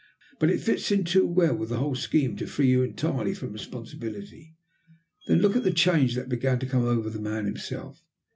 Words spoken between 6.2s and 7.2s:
began to come over